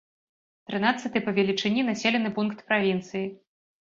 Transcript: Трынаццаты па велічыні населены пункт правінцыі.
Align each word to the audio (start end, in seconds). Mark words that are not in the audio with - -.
Трынаццаты 0.69 1.21
па 1.27 1.33
велічыні 1.41 1.85
населены 1.91 2.29
пункт 2.37 2.63
правінцыі. 2.71 3.25